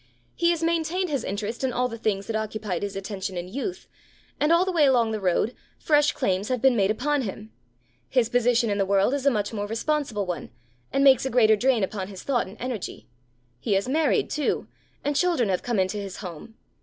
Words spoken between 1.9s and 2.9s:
things that occupied